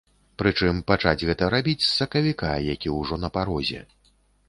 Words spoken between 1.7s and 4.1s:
з сакавіка, які ўжо на парозе.